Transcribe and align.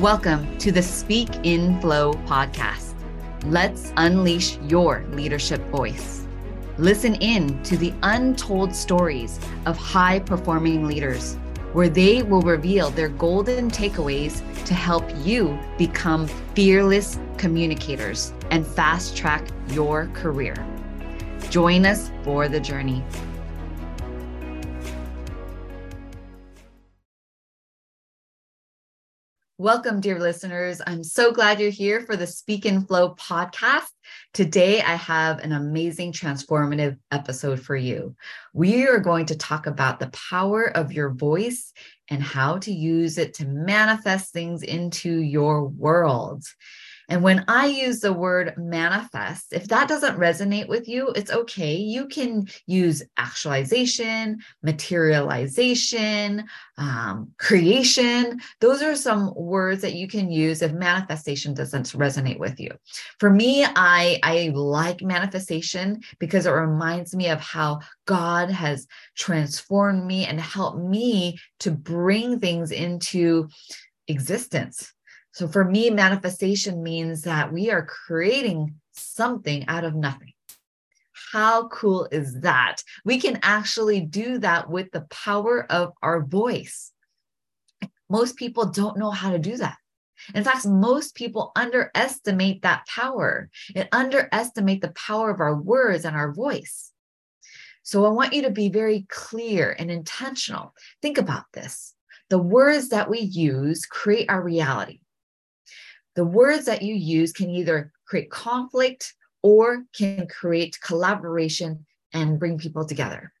Welcome 0.00 0.56
to 0.58 0.70
the 0.70 0.80
Speak 0.80 1.28
in 1.42 1.80
Flow 1.80 2.12
podcast. 2.24 2.94
Let's 3.46 3.92
unleash 3.96 4.56
your 4.58 5.04
leadership 5.10 5.60
voice. 5.70 6.24
Listen 6.76 7.16
in 7.16 7.60
to 7.64 7.76
the 7.76 7.92
untold 8.04 8.76
stories 8.76 9.40
of 9.66 9.76
high 9.76 10.20
performing 10.20 10.86
leaders, 10.86 11.34
where 11.72 11.88
they 11.88 12.22
will 12.22 12.42
reveal 12.42 12.90
their 12.90 13.08
golden 13.08 13.72
takeaways 13.72 14.40
to 14.66 14.72
help 14.72 15.04
you 15.26 15.58
become 15.78 16.28
fearless 16.54 17.18
communicators 17.36 18.32
and 18.52 18.64
fast 18.64 19.16
track 19.16 19.48
your 19.70 20.06
career. 20.14 20.54
Join 21.50 21.84
us 21.84 22.12
for 22.22 22.48
the 22.48 22.60
journey. 22.60 23.02
Welcome, 29.60 30.00
dear 30.00 30.20
listeners. 30.20 30.80
I'm 30.86 31.02
so 31.02 31.32
glad 31.32 31.58
you're 31.58 31.72
here 31.72 32.02
for 32.02 32.14
the 32.14 32.28
Speak 32.28 32.64
in 32.64 32.86
Flow 32.86 33.16
podcast. 33.16 33.88
Today, 34.32 34.80
I 34.80 34.94
have 34.94 35.40
an 35.40 35.50
amazing 35.50 36.12
transformative 36.12 36.96
episode 37.10 37.60
for 37.60 37.74
you. 37.74 38.14
We 38.54 38.86
are 38.86 39.00
going 39.00 39.26
to 39.26 39.36
talk 39.36 39.66
about 39.66 39.98
the 39.98 40.10
power 40.10 40.66
of 40.66 40.92
your 40.92 41.10
voice 41.10 41.72
and 42.08 42.22
how 42.22 42.58
to 42.58 42.72
use 42.72 43.18
it 43.18 43.34
to 43.34 43.48
manifest 43.48 44.32
things 44.32 44.62
into 44.62 45.10
your 45.10 45.64
world. 45.64 46.44
And 47.08 47.22
when 47.22 47.44
I 47.48 47.66
use 47.66 48.00
the 48.00 48.12
word 48.12 48.54
manifest, 48.58 49.52
if 49.52 49.68
that 49.68 49.88
doesn't 49.88 50.18
resonate 50.18 50.68
with 50.68 50.86
you, 50.88 51.08
it's 51.16 51.30
okay. 51.30 51.74
You 51.74 52.06
can 52.06 52.46
use 52.66 53.02
actualization, 53.16 54.40
materialization, 54.62 56.44
um, 56.76 57.32
creation. 57.38 58.40
Those 58.60 58.82
are 58.82 58.94
some 58.94 59.32
words 59.34 59.80
that 59.82 59.94
you 59.94 60.06
can 60.06 60.30
use 60.30 60.60
if 60.60 60.72
manifestation 60.72 61.54
doesn't 61.54 61.86
resonate 61.92 62.38
with 62.38 62.60
you. 62.60 62.72
For 63.18 63.30
me, 63.30 63.64
I, 63.64 64.20
I 64.22 64.52
like 64.54 65.00
manifestation 65.00 66.02
because 66.18 66.44
it 66.44 66.50
reminds 66.50 67.16
me 67.16 67.28
of 67.28 67.40
how 67.40 67.80
God 68.04 68.50
has 68.50 68.86
transformed 69.16 70.04
me 70.04 70.26
and 70.26 70.38
helped 70.38 70.78
me 70.78 71.38
to 71.60 71.70
bring 71.70 72.38
things 72.38 72.70
into 72.70 73.48
existence 74.08 74.92
so 75.38 75.46
for 75.46 75.64
me, 75.64 75.88
manifestation 75.88 76.82
means 76.82 77.22
that 77.22 77.52
we 77.52 77.70
are 77.70 77.86
creating 77.86 78.74
something 78.90 79.64
out 79.68 79.84
of 79.84 79.94
nothing. 79.94 80.32
How 81.32 81.68
cool 81.68 82.08
is 82.10 82.40
that? 82.40 82.82
We 83.04 83.20
can 83.20 83.38
actually 83.44 84.00
do 84.00 84.38
that 84.38 84.68
with 84.68 84.90
the 84.90 85.02
power 85.02 85.64
of 85.70 85.92
our 86.02 86.24
voice. 86.24 86.90
Most 88.10 88.34
people 88.34 88.64
don't 88.64 88.98
know 88.98 89.12
how 89.12 89.30
to 89.30 89.38
do 89.38 89.56
that. 89.58 89.76
In 90.34 90.42
fact, 90.42 90.66
most 90.66 91.14
people 91.14 91.52
underestimate 91.54 92.62
that 92.62 92.88
power 92.88 93.48
and 93.76 93.88
underestimate 93.92 94.80
the 94.80 94.92
power 94.94 95.30
of 95.30 95.38
our 95.38 95.54
words 95.54 96.04
and 96.04 96.16
our 96.16 96.32
voice. 96.32 96.90
So 97.84 98.04
I 98.06 98.08
want 98.08 98.32
you 98.32 98.42
to 98.42 98.50
be 98.50 98.70
very 98.70 99.06
clear 99.08 99.76
and 99.78 99.88
intentional. 99.88 100.74
Think 101.00 101.16
about 101.16 101.44
this. 101.52 101.94
The 102.28 102.40
words 102.40 102.88
that 102.88 103.08
we 103.08 103.20
use 103.20 103.86
create 103.86 104.28
our 104.28 104.42
reality 104.42 104.98
the 106.18 106.24
words 106.24 106.64
that 106.64 106.82
you 106.82 106.96
use 106.96 107.32
can 107.32 107.48
either 107.48 107.92
create 108.04 108.28
conflict 108.28 109.14
or 109.40 109.84
can 109.96 110.26
create 110.26 110.76
collaboration 110.82 111.86
and 112.12 112.40
bring 112.40 112.58
people 112.58 112.84
together. 112.84 113.32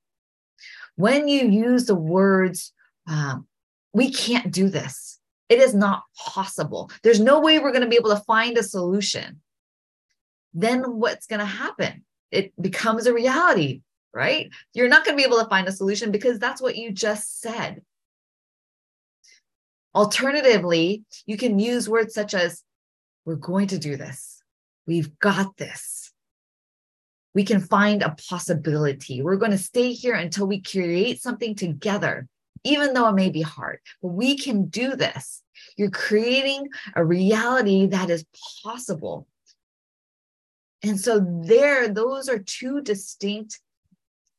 When 0.94 1.26
you 1.26 1.48
use 1.48 1.86
the 1.86 1.96
words, 1.96 2.72
um, 3.08 3.48
we 3.92 4.12
can't 4.12 4.52
do 4.52 4.68
this. 4.68 5.18
It 5.48 5.58
is 5.58 5.74
not 5.74 6.04
possible. 6.16 6.88
There's 7.02 7.18
no 7.18 7.40
way 7.40 7.58
we're 7.58 7.72
going 7.72 7.82
to 7.82 7.88
be 7.88 7.96
able 7.96 8.14
to 8.14 8.22
find 8.28 8.56
a 8.56 8.62
solution. 8.62 9.40
Then 10.54 10.82
what's 11.00 11.26
going 11.26 11.40
to 11.40 11.46
happen? 11.46 12.04
It 12.30 12.52
becomes 12.62 13.06
a 13.06 13.12
reality, 13.12 13.82
right? 14.14 14.50
You're 14.72 14.86
not 14.86 15.04
going 15.04 15.16
to 15.16 15.20
be 15.20 15.26
able 15.26 15.42
to 15.42 15.50
find 15.50 15.66
a 15.66 15.72
solution 15.72 16.12
because 16.12 16.38
that's 16.38 16.62
what 16.62 16.76
you 16.76 16.92
just 16.92 17.40
said. 17.40 17.82
Alternatively, 19.96 21.02
you 21.26 21.36
can 21.36 21.58
use 21.58 21.88
words 21.88 22.14
such 22.14 22.34
as 22.34 22.62
we're 23.28 23.34
going 23.34 23.66
to 23.66 23.78
do 23.78 23.98
this. 23.98 24.42
We've 24.86 25.18
got 25.18 25.58
this. 25.58 26.14
We 27.34 27.44
can 27.44 27.60
find 27.60 28.02
a 28.02 28.16
possibility. 28.26 29.20
We're 29.20 29.36
going 29.36 29.50
to 29.50 29.58
stay 29.58 29.92
here 29.92 30.14
until 30.14 30.46
we 30.46 30.62
create 30.62 31.20
something 31.20 31.54
together, 31.54 32.26
even 32.64 32.94
though 32.94 33.06
it 33.06 33.16
may 33.16 33.28
be 33.28 33.42
hard. 33.42 33.80
But 34.00 34.14
we 34.14 34.38
can 34.38 34.68
do 34.68 34.96
this. 34.96 35.42
You're 35.76 35.90
creating 35.90 36.68
a 36.96 37.04
reality 37.04 37.84
that 37.88 38.08
is 38.08 38.24
possible. 38.64 39.26
And 40.82 40.98
so, 40.98 41.20
there, 41.20 41.86
those 41.86 42.30
are 42.30 42.38
two 42.38 42.80
distinct 42.80 43.60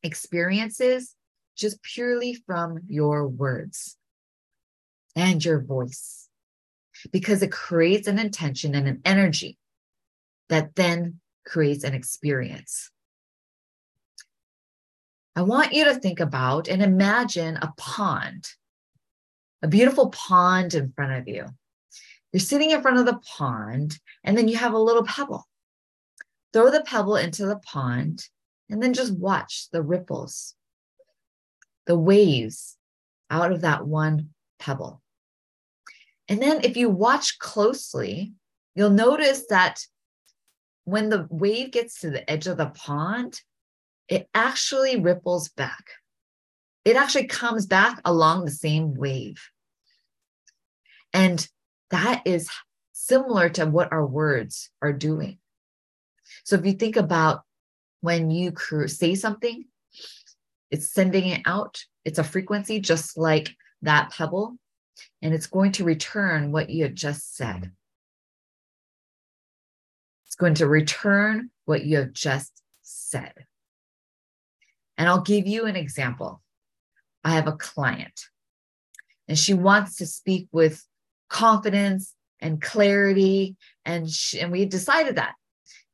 experiences 0.02 1.14
just 1.56 1.80
purely 1.84 2.34
from 2.34 2.80
your 2.88 3.28
words 3.28 3.96
and 5.14 5.44
your 5.44 5.60
voice 5.60 6.20
because 7.12 7.42
it 7.42 7.52
creates 7.52 8.08
an 8.08 8.18
intention 8.18 8.74
and 8.74 8.88
an 8.88 9.00
energy 9.04 9.58
that 10.48 10.74
then 10.74 11.20
creates 11.46 11.84
an 11.84 11.94
experience. 11.94 12.90
I 15.36 15.42
want 15.42 15.72
you 15.72 15.84
to 15.84 15.94
think 15.94 16.20
about 16.20 16.68
and 16.68 16.82
imagine 16.82 17.56
a 17.56 17.72
pond, 17.76 18.48
a 19.62 19.68
beautiful 19.68 20.10
pond 20.10 20.74
in 20.74 20.92
front 20.92 21.12
of 21.12 21.28
you. 21.28 21.46
You're 22.32 22.40
sitting 22.40 22.70
in 22.70 22.82
front 22.82 22.98
of 22.98 23.06
the 23.06 23.20
pond, 23.36 23.98
and 24.22 24.36
then 24.36 24.48
you 24.48 24.56
have 24.56 24.72
a 24.72 24.78
little 24.78 25.04
pebble. 25.04 25.48
Throw 26.52 26.70
the 26.70 26.82
pebble 26.82 27.16
into 27.16 27.46
the 27.46 27.58
pond, 27.58 28.24
and 28.68 28.82
then 28.82 28.92
just 28.92 29.16
watch 29.16 29.68
the 29.72 29.82
ripples, 29.82 30.54
the 31.86 31.98
waves 31.98 32.76
out 33.30 33.52
of 33.52 33.62
that 33.62 33.86
one 33.86 34.30
pebble. 34.58 35.00
And 36.30 36.40
then 36.40 36.60
if 36.62 36.76
you 36.76 36.88
watch 36.88 37.40
closely, 37.40 38.32
you'll 38.76 38.90
notice 38.90 39.46
that 39.50 39.80
when 40.84 41.08
the 41.08 41.26
wave 41.28 41.72
gets 41.72 42.00
to 42.00 42.10
the 42.10 42.28
edge 42.30 42.46
of 42.46 42.56
the 42.56 42.66
pond, 42.66 43.40
it 44.08 44.28
actually 44.32 44.98
ripples 44.98 45.48
back. 45.48 45.84
It 46.84 46.94
actually 46.94 47.26
comes 47.26 47.66
back 47.66 48.00
along 48.04 48.44
the 48.44 48.52
same 48.52 48.94
wave. 48.94 49.42
And 51.12 51.46
that 51.90 52.22
is 52.24 52.48
similar 52.92 53.48
to 53.50 53.66
what 53.66 53.92
our 53.92 54.06
words 54.06 54.70
are 54.80 54.92
doing. 54.92 55.38
So 56.44 56.54
if 56.54 56.64
you 56.64 56.74
think 56.74 56.96
about 56.96 57.42
when 58.02 58.30
you 58.30 58.54
say 58.86 59.16
something, 59.16 59.64
it's 60.70 60.92
sending 60.94 61.26
it 61.26 61.42
out. 61.44 61.84
It's 62.04 62.20
a 62.20 62.24
frequency, 62.24 62.78
just 62.78 63.18
like 63.18 63.50
that 63.82 64.12
pebble 64.12 64.56
and 65.22 65.34
it's 65.34 65.46
going 65.46 65.72
to 65.72 65.84
return 65.84 66.52
what 66.52 66.70
you 66.70 66.82
had 66.84 66.96
just 66.96 67.36
said. 67.36 67.72
It's 70.26 70.36
going 70.36 70.54
to 70.54 70.66
return 70.66 71.50
what 71.64 71.84
you 71.84 71.98
have 71.98 72.12
just 72.12 72.62
said. 72.82 73.32
And 74.96 75.08
I'll 75.08 75.22
give 75.22 75.46
you 75.46 75.66
an 75.66 75.76
example. 75.76 76.42
I 77.24 77.30
have 77.32 77.48
a 77.48 77.52
client 77.52 78.20
and 79.28 79.38
she 79.38 79.54
wants 79.54 79.96
to 79.96 80.06
speak 80.06 80.48
with 80.50 80.84
confidence 81.28 82.14
and 82.40 82.60
clarity. 82.60 83.56
And, 83.84 84.10
she, 84.10 84.40
and 84.40 84.50
we 84.50 84.64
decided 84.64 85.16
that 85.16 85.34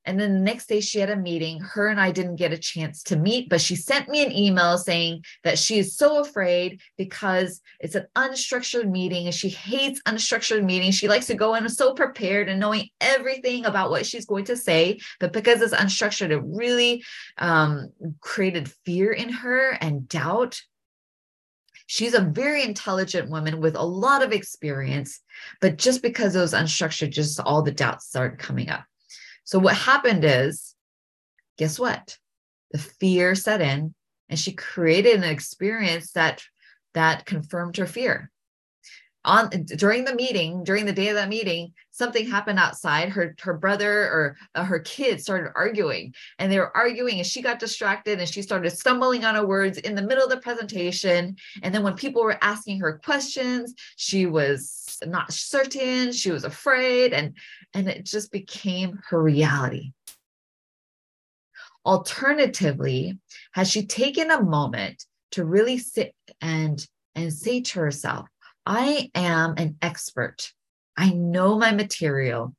and 0.07 0.19
then 0.19 0.35
the 0.35 0.41
next 0.41 0.69
day 0.69 0.81
she 0.81 1.01
had 1.01 1.11
a 1.11 1.17
meeting. 1.17 1.59
Her 1.61 1.89
and 1.89 2.01
I 2.01 2.13
didn't 2.13 2.37
get 2.37 2.53
a 2.53 2.59
chance 2.59 3.03
to 3.05 3.17
meet, 3.17 3.49
but 3.49 3.61
she 3.61 3.75
sent 3.75 4.09
me 4.09 4.25
an 4.25 4.33
email 4.33 4.79
saying 4.79 5.25
that 5.43 5.59
she 5.59 5.79
is 5.79 5.97
so 5.97 6.21
afraid 6.21 6.81
because 6.97 7.61
it's 7.81 7.97
an 7.97 8.07
unstructured 8.15 8.89
meeting 8.89 9.27
and 9.27 9.35
she 9.35 9.49
hates 9.49 10.01
unstructured 10.07 10.65
meetings. 10.65 10.95
She 10.95 11.09
likes 11.09 11.27
to 11.27 11.35
go 11.35 11.55
in 11.55 11.69
so 11.69 11.93
prepared 11.93 12.49
and 12.49 12.61
knowing 12.61 12.89
everything 13.01 13.67
about 13.67 13.91
what 13.91 14.07
she's 14.07 14.27
going 14.27 14.45
to 14.45 14.57
say. 14.57 15.01
But 15.19 15.33
because 15.33 15.61
it's 15.61 15.75
unstructured, 15.75 16.31
it 16.31 16.43
really 16.45 17.05
um, 17.39 17.91
created 18.21 18.71
fear 18.85 19.13
in 19.13 19.29
her 19.29 19.71
and 19.73 20.09
doubt. 20.09 20.61
She's 21.89 22.15
a 22.15 22.21
very 22.21 22.63
intelligent 22.63 23.29
woman 23.29 23.61
with 23.61 23.77
a 23.77 23.83
lot 23.83 24.23
of 24.23 24.33
experience, 24.33 25.21
but 25.61 25.79
just 25.79 26.03
because 26.03 26.35
it 26.35 26.41
was 26.41 26.53
unstructured, 26.53 27.11
just 27.11 27.39
all 27.41 27.63
the 27.63 27.73
doubts 27.73 28.07
started 28.07 28.39
coming 28.39 28.69
up. 28.71 28.85
So 29.47 29.61
what 29.61 29.77
happened 29.77 30.25
is, 30.25 30.75
guess 31.57 31.79
what? 31.79 32.19
The 32.73 32.79
fear 32.79 33.35
set 33.35 33.63
in 33.63 33.95
and 34.29 34.39
she 34.39 34.53
created 34.53 35.15
an 35.15 35.25
experience 35.25 36.13
that 36.13 36.43
that 36.95 37.27
confirmed 37.27 37.77
her 37.77 37.87
fear. 37.87 38.31
On 39.25 39.49
during 39.49 40.05
the 40.05 40.15
meeting 40.15 40.63
during 40.63 40.85
the 40.85 40.93
day 40.93 41.09
of 41.09 41.17
that 41.17 41.29
meeting 41.29 41.73
something 41.91 42.29
happened 42.29 42.59
outside. 42.59 43.09
Her 43.09 43.35
her 43.41 43.55
brother 43.55 44.03
or 44.03 44.37
uh, 44.55 44.65
her 44.65 44.81
kids 44.81 45.23
started 45.23 45.53
arguing 45.55 46.15
and 46.39 46.51
they 46.51 46.59
were 46.59 46.77
arguing 46.77 47.19
and 47.19 47.27
she 47.27 47.41
got 47.41 47.59
distracted 47.59 48.19
and 48.19 48.29
she 48.29 48.43
started 48.43 48.71
stumbling 48.71 49.25
on 49.25 49.35
her 49.37 49.47
words 49.47 49.79
in 49.79 49.95
the 49.95 50.03
middle 50.03 50.25
of 50.25 50.31
the 50.31 50.37
presentation. 50.39 51.37
And 51.63 51.75
then 51.75 51.83
when 51.83 51.95
people 51.95 52.23
were 52.23 52.39
asking 52.43 52.81
her 52.81 53.01
questions 53.05 53.75
she 53.97 54.27
was 54.27 54.87
not 55.05 55.33
certain, 55.33 56.13
she 56.13 56.31
was 56.31 56.45
afraid, 56.45 57.13
and, 57.13 57.37
and 57.77 57.91
it 57.91 58.07
just 58.07 58.33
became 58.33 58.99
her 59.11 59.23
reality. 59.23 59.93
Alternatively, 61.85 63.19
has 63.53 63.71
she 63.71 63.87
taken 63.87 64.31
a 64.31 64.43
moment 64.43 65.05
to 65.33 65.45
really 65.45 65.77
sit 65.77 66.15
and, 66.41 66.85
and 67.15 67.31
say 67.31 67.61
to 67.61 67.81
herself, 67.81 68.29
I 68.65 69.11
am 69.15 69.55
an 69.59 69.77
expert. 69.83 70.53
I 70.97 71.11
know 71.11 71.59
my 71.59 71.73
material. 71.73 72.57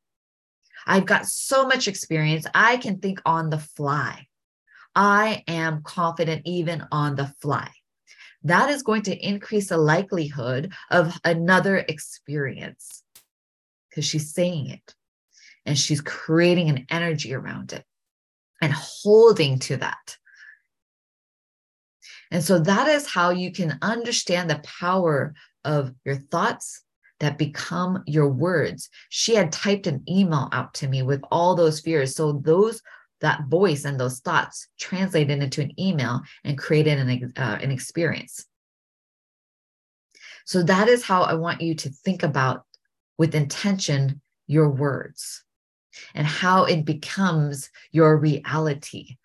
I've 0.85 1.07
got 1.07 1.25
so 1.25 1.65
much 1.65 1.87
experience. 1.87 2.45
I 2.53 2.77
can 2.77 2.99
think 2.99 3.19
on 3.25 3.49
the 3.49 3.57
fly. 3.57 4.27
I 4.95 5.43
am 5.47 5.81
confident 5.81 6.43
even 6.45 6.85
on 6.91 7.15
the 7.15 7.33
fly. 7.41 7.71
That 8.43 8.69
is 8.69 8.83
going 8.83 9.01
to 9.03 9.17
increase 9.17 9.69
the 9.69 9.77
likelihood 9.77 10.73
of 10.91 11.19
another 11.25 11.77
experience 11.77 13.01
because 13.89 14.05
she's 14.05 14.31
saying 14.31 14.69
it 14.69 14.93
and 15.67 15.77
she's 15.77 16.01
creating 16.01 16.69
an 16.69 16.87
energy 16.89 17.33
around 17.33 17.73
it 17.73 17.83
and 18.61 18.73
holding 18.73 19.59
to 19.59 19.77
that. 19.77 20.17
And 22.31 22.43
so 22.43 22.59
that 22.59 22.87
is 22.87 23.05
how 23.05 23.29
you 23.29 23.51
can 23.51 23.77
understand 23.81 24.49
the 24.49 24.61
power 24.63 25.35
of 25.63 25.93
your 26.05 26.15
thoughts 26.15 26.83
that 27.19 27.37
become 27.37 28.03
your 28.05 28.29
words. 28.29 28.89
She 29.09 29.35
had 29.35 29.51
typed 29.51 29.87
an 29.87 30.03
email 30.09 30.49
out 30.51 30.73
to 30.75 30.87
me 30.87 31.03
with 31.03 31.21
all 31.31 31.55
those 31.55 31.79
fears. 31.79 32.15
So 32.15 32.31
those 32.31 32.81
that 33.21 33.45
voice 33.47 33.83
and 33.83 33.99
those 33.99 34.19
thoughts 34.19 34.67
translated 34.79 35.41
into 35.41 35.61
an 35.61 35.79
email 35.79 36.21
and 36.43 36.57
created 36.57 36.99
an, 36.99 37.33
uh, 37.35 37.57
an 37.61 37.71
experience. 37.71 38.45
So 40.45 40.63
that 40.63 40.87
is 40.87 41.03
how 41.03 41.23
I 41.23 41.33
want 41.33 41.61
you 41.61 41.75
to 41.75 41.89
think 41.89 42.23
about 42.23 42.63
with 43.17 43.33
intention 43.33 44.21
your 44.45 44.69
words 44.69 45.43
and 46.13 46.25
how 46.25 46.65
it 46.65 46.85
becomes 46.85 47.69
your 47.91 48.17
reality 48.17 49.17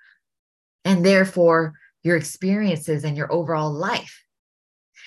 and 0.84 1.04
therefore 1.04 1.74
your 2.02 2.16
experiences 2.16 3.04
and 3.04 3.16
your 3.16 3.32
overall 3.32 3.72
life. 3.72 4.24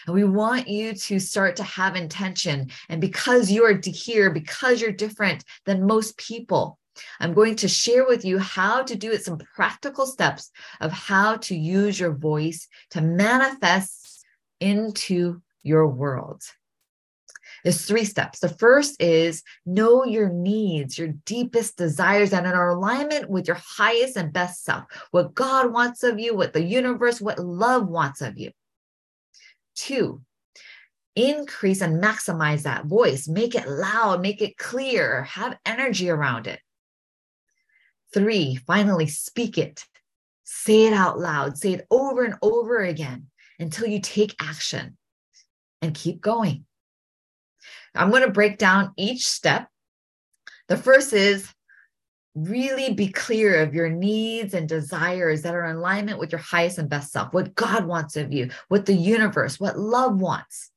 And 0.06 0.14
we 0.14 0.24
want 0.24 0.68
you 0.68 0.94
to 0.94 1.20
start 1.20 1.56
to 1.58 1.64
have 1.64 1.96
intention. 1.96 2.70
And 2.90 3.02
because 3.02 3.52
you 3.52 3.66
are 3.66 3.80
here, 3.84 4.30
because 4.30 4.82
you're 4.82 4.92
different 4.92 5.44
than 5.66 5.88
most 5.88 6.18
people, 6.18 6.78
I'm 7.20 7.34
going 7.34 7.56
to 7.58 7.68
share 7.68 8.06
with 8.06 8.24
you 8.24 8.40
how 8.40 8.84
to 8.84 8.96
do 8.96 9.12
it, 9.12 9.24
some 9.24 9.40
practical 9.56 10.06
steps 10.06 10.52
of 10.80 10.92
how 10.92 11.38
to 11.38 11.56
use 11.56 12.00
your 12.00 12.14
voice 12.14 12.68
to 12.92 13.02
manifest 13.02 14.26
into 14.60 15.42
your 15.64 15.88
world. 15.88 16.42
There's 17.66 17.84
three 17.84 18.06
steps. 18.06 18.40
The 18.40 18.50
first 18.50 19.02
is 19.02 19.42
know 19.66 20.06
your 20.06 20.30
needs, 20.30 21.00
your 21.00 21.08
deepest 21.26 21.78
desires, 21.78 22.32
and 22.32 22.46
in 22.46 22.54
our 22.54 22.70
alignment 22.70 23.28
with 23.28 23.48
your 23.48 23.58
highest 23.60 24.18
and 24.18 24.32
best 24.32 24.64
self, 24.64 24.84
what 25.10 25.34
God 25.34 25.74
wants 25.74 26.04
of 26.04 26.20
you, 26.20 26.36
what 26.36 26.54
the 26.54 26.64
universe, 26.64 27.20
what 27.20 27.40
love 27.40 27.88
wants 27.88 28.22
of 28.22 28.38
you. 28.38 28.52
Two, 29.74 30.22
increase 31.16 31.82
and 31.82 32.04
maximize 32.04 32.62
that 32.64 32.86
voice, 32.86 33.28
make 33.28 33.56
it 33.56 33.68
loud, 33.68 34.22
make 34.22 34.44
it 34.44 34.60
clear, 34.60 35.24
have 35.24 35.58
energy 35.66 36.08
around 36.08 36.46
it. 36.46 36.60
Three, 38.14 38.58
finally, 38.68 39.08
speak 39.08 39.58
it. 39.58 39.84
Say 40.44 40.86
it 40.86 40.94
out 40.94 41.18
loud, 41.18 41.58
say 41.58 41.74
it 41.74 41.88
over 41.90 42.26
and 42.26 42.36
over 42.44 42.78
again 42.78 43.26
until 43.58 43.88
you 43.88 44.00
take 44.00 44.36
action 44.40 44.98
and 45.82 45.96
keep 45.96 46.22
going. 46.22 46.66
I'm 47.96 48.10
going 48.10 48.24
to 48.24 48.32
break 48.32 48.58
down 48.58 48.94
each 48.98 49.26
step. 49.26 49.68
The 50.68 50.78
first 50.78 51.14
is 51.14 51.52
really 52.36 52.94
be 52.94 53.08
clear 53.08 53.62
of 53.62 53.74
your 53.74 53.90
needs 53.90 54.54
and 54.54 54.68
desires 54.68 55.42
that 55.42 55.56
are 55.56 55.66
in 55.66 55.78
alignment 55.78 56.20
with 56.20 56.32
your 56.32 56.40
highest 56.40 56.78
and 56.78 56.90
best 56.90 57.12
self, 57.12 57.34
what 57.34 57.56
God 57.56 57.86
wants 57.86 58.18
of 58.18 58.34
you, 58.34 58.50
what 58.68 58.86
the 58.86 58.94
universe, 58.94 59.60
what 59.60 59.80
love 59.80 60.20
wants. 60.20 60.72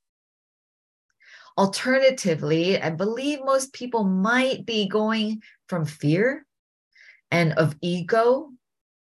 Alternatively, 1.57 2.81
I 2.81 2.91
believe 2.91 3.41
most 3.45 3.73
people 3.73 4.05
might 4.05 4.65
be 4.65 4.87
going 4.87 5.43
from 5.69 5.85
fear 5.85 6.47
and 7.33 7.53
of 7.55 7.75
ego. 7.81 8.51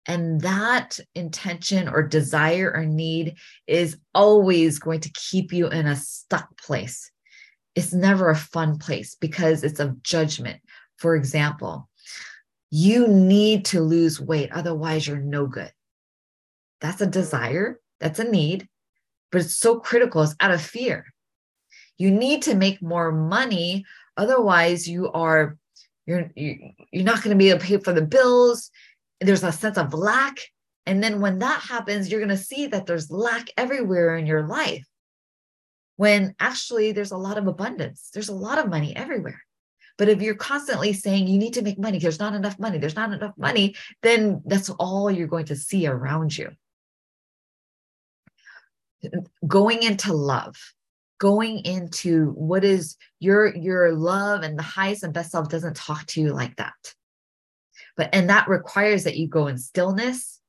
And 0.06 0.40
that 0.40 0.98
intention 1.14 1.86
or 1.86 2.02
desire 2.02 2.72
or 2.74 2.84
need 2.86 3.36
is 3.66 3.98
always 4.14 4.78
going 4.78 5.00
to 5.00 5.12
keep 5.12 5.52
you 5.52 5.68
in 5.68 5.86
a 5.86 5.94
stuck 5.94 6.58
place 6.60 7.12
it's 7.78 7.92
never 7.92 8.28
a 8.28 8.34
fun 8.34 8.76
place 8.76 9.14
because 9.14 9.62
it's 9.62 9.78
of 9.78 10.02
judgment. 10.02 10.60
For 10.96 11.14
example, 11.14 11.88
you 12.72 13.06
need 13.06 13.66
to 13.66 13.80
lose 13.80 14.20
weight, 14.20 14.50
otherwise, 14.50 15.06
you're 15.06 15.18
no 15.18 15.46
good. 15.46 15.70
That's 16.80 17.00
a 17.00 17.06
desire, 17.06 17.78
that's 18.00 18.18
a 18.18 18.24
need, 18.24 18.68
but 19.30 19.42
it's 19.42 19.56
so 19.56 19.78
critical, 19.78 20.22
it's 20.22 20.34
out 20.40 20.50
of 20.50 20.60
fear. 20.60 21.06
You 21.98 22.10
need 22.10 22.42
to 22.42 22.56
make 22.56 22.82
more 22.82 23.12
money, 23.12 23.84
otherwise, 24.16 24.88
you 24.88 25.12
are 25.12 25.56
you're 26.04 26.32
you're 26.34 27.04
not 27.04 27.22
going 27.22 27.36
to 27.36 27.38
be 27.38 27.50
able 27.50 27.60
to 27.60 27.66
pay 27.66 27.78
for 27.78 27.92
the 27.92 28.02
bills. 28.02 28.72
There's 29.20 29.44
a 29.44 29.52
sense 29.52 29.78
of 29.78 29.94
lack. 29.94 30.38
And 30.84 31.00
then 31.00 31.20
when 31.20 31.38
that 31.38 31.60
happens, 31.60 32.10
you're 32.10 32.24
going 32.24 32.36
to 32.36 32.36
see 32.36 32.66
that 32.66 32.86
there's 32.86 33.08
lack 33.08 33.50
everywhere 33.56 34.16
in 34.16 34.26
your 34.26 34.48
life 34.48 34.84
when 35.98 36.32
actually 36.38 36.92
there's 36.92 37.10
a 37.10 37.16
lot 37.16 37.38
of 37.38 37.48
abundance. 37.48 38.10
There's 38.14 38.28
a 38.28 38.34
lot 38.34 38.58
of 38.58 38.70
money 38.70 38.94
everywhere. 38.94 39.42
But 39.98 40.08
if 40.08 40.22
you're 40.22 40.36
constantly 40.36 40.92
saying 40.92 41.26
you 41.26 41.38
need 41.38 41.54
to 41.54 41.62
make 41.62 41.76
money, 41.76 41.98
there's 41.98 42.20
not 42.20 42.34
enough 42.34 42.56
money, 42.56 42.78
there's 42.78 42.94
not 42.94 43.12
enough 43.12 43.34
money, 43.36 43.74
then 44.04 44.40
that's 44.46 44.70
all 44.70 45.10
you're 45.10 45.26
going 45.26 45.46
to 45.46 45.56
see 45.56 45.88
around 45.88 46.38
you. 46.38 46.50
Going 49.44 49.82
into 49.82 50.12
love, 50.12 50.54
going 51.18 51.64
into 51.64 52.30
what 52.30 52.64
is 52.64 52.96
your 53.18 53.52
your 53.56 53.92
love 53.92 54.44
and 54.44 54.56
the 54.56 54.62
highest 54.62 55.02
and 55.02 55.12
best 55.12 55.32
self 55.32 55.48
doesn't 55.48 55.76
talk 55.76 56.06
to 56.06 56.20
you 56.20 56.32
like 56.32 56.54
that. 56.56 56.94
But 57.96 58.10
and 58.12 58.30
that 58.30 58.48
requires 58.48 59.02
that 59.02 59.16
you 59.16 59.26
go 59.26 59.48
in 59.48 59.58
stillness, 59.58 60.40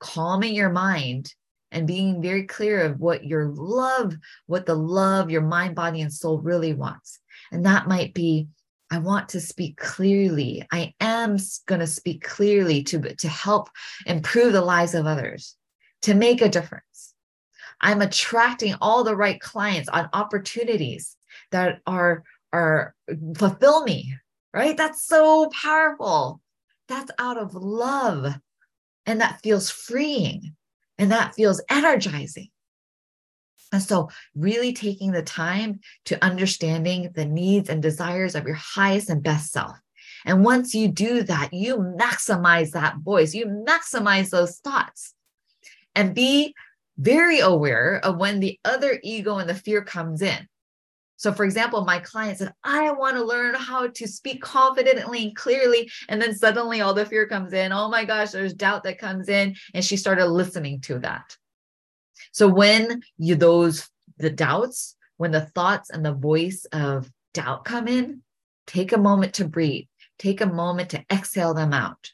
calming 0.00 0.54
your 0.54 0.70
mind 0.70 1.32
and 1.72 1.86
being 1.86 2.22
very 2.22 2.44
clear 2.44 2.84
of 2.84 3.00
what 3.00 3.24
your 3.24 3.48
love, 3.48 4.14
what 4.46 4.66
the 4.66 4.74
love, 4.74 5.30
your 5.30 5.42
mind, 5.42 5.74
body, 5.74 6.00
and 6.02 6.12
soul 6.12 6.38
really 6.38 6.74
wants. 6.74 7.18
And 7.50 7.66
that 7.66 7.88
might 7.88 8.14
be 8.14 8.48
I 8.92 8.98
want 8.98 9.30
to 9.30 9.40
speak 9.40 9.78
clearly. 9.78 10.68
I 10.70 10.92
am 11.00 11.38
going 11.64 11.80
to 11.80 11.86
speak 11.86 12.22
clearly 12.22 12.82
to, 12.84 13.00
to 13.00 13.28
help 13.28 13.70
improve 14.04 14.52
the 14.52 14.60
lives 14.60 14.94
of 14.94 15.06
others, 15.06 15.56
to 16.02 16.12
make 16.12 16.42
a 16.42 16.48
difference. 16.50 17.14
I'm 17.80 18.02
attracting 18.02 18.74
all 18.82 19.02
the 19.02 19.16
right 19.16 19.40
clients 19.40 19.88
on 19.88 20.10
opportunities 20.12 21.16
that 21.52 21.80
are, 21.86 22.22
are 22.52 22.94
fulfill 23.34 23.82
me, 23.84 24.14
right? 24.52 24.76
That's 24.76 25.06
so 25.06 25.48
powerful. 25.62 26.42
That's 26.86 27.10
out 27.18 27.38
of 27.38 27.54
love. 27.54 28.34
And 29.06 29.22
that 29.22 29.40
feels 29.42 29.70
freeing. 29.70 30.54
And 30.98 31.10
that 31.10 31.34
feels 31.34 31.62
energizing. 31.70 32.48
And 33.72 33.82
so, 33.82 34.10
really 34.34 34.74
taking 34.74 35.12
the 35.12 35.22
time 35.22 35.80
to 36.04 36.22
understanding 36.22 37.10
the 37.14 37.24
needs 37.24 37.70
and 37.70 37.82
desires 37.82 38.34
of 38.34 38.44
your 38.44 38.56
highest 38.56 39.08
and 39.08 39.22
best 39.22 39.50
self. 39.50 39.78
And 40.26 40.44
once 40.44 40.74
you 40.74 40.88
do 40.88 41.22
that, 41.22 41.52
you 41.52 41.76
maximize 41.76 42.72
that 42.72 42.98
voice, 42.98 43.34
you 43.34 43.46
maximize 43.46 44.30
those 44.30 44.58
thoughts, 44.58 45.14
and 45.94 46.14
be 46.14 46.54
very 46.98 47.40
aware 47.40 48.00
of 48.04 48.18
when 48.18 48.40
the 48.40 48.58
other 48.64 49.00
ego 49.02 49.38
and 49.38 49.48
the 49.48 49.54
fear 49.54 49.82
comes 49.82 50.22
in. 50.22 50.46
So, 51.22 51.32
for 51.32 51.44
example, 51.44 51.84
my 51.84 52.00
client 52.00 52.38
said, 52.38 52.52
I 52.64 52.90
want 52.90 53.16
to 53.16 53.22
learn 53.22 53.54
how 53.54 53.86
to 53.86 54.08
speak 54.08 54.42
confidently 54.42 55.22
and 55.22 55.36
clearly. 55.36 55.88
And 56.08 56.20
then 56.20 56.34
suddenly 56.34 56.80
all 56.80 56.94
the 56.94 57.06
fear 57.06 57.28
comes 57.28 57.52
in. 57.52 57.70
Oh 57.70 57.88
my 57.88 58.04
gosh, 58.04 58.32
there's 58.32 58.54
doubt 58.54 58.82
that 58.82 58.98
comes 58.98 59.28
in. 59.28 59.54
And 59.72 59.84
she 59.84 59.96
started 59.96 60.26
listening 60.26 60.80
to 60.80 60.98
that. 60.98 61.36
So, 62.32 62.48
when 62.48 63.02
you, 63.18 63.36
those, 63.36 63.88
the 64.18 64.30
doubts, 64.30 64.96
when 65.16 65.30
the 65.30 65.46
thoughts 65.46 65.90
and 65.90 66.04
the 66.04 66.12
voice 66.12 66.66
of 66.72 67.08
doubt 67.34 67.64
come 67.64 67.86
in, 67.86 68.22
take 68.66 68.90
a 68.90 68.98
moment 68.98 69.34
to 69.34 69.46
breathe, 69.46 69.86
take 70.18 70.40
a 70.40 70.46
moment 70.46 70.90
to 70.90 71.04
exhale 71.08 71.54
them 71.54 71.72
out, 71.72 72.10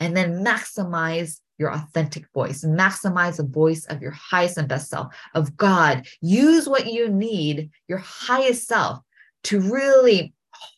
and 0.00 0.16
then 0.16 0.44
maximize 0.44 1.38
your 1.58 1.72
authentic 1.72 2.24
voice, 2.32 2.64
maximize 2.64 3.36
the 3.36 3.44
voice 3.44 3.84
of 3.86 4.00
your 4.00 4.12
highest 4.12 4.58
and 4.58 4.68
best 4.68 4.88
self, 4.88 5.14
of 5.34 5.56
God. 5.56 6.06
Use 6.20 6.68
what 6.68 6.86
you 6.86 7.08
need, 7.08 7.70
your 7.88 7.98
highest 7.98 8.66
self, 8.66 9.00
to 9.44 9.60
really 9.60 10.34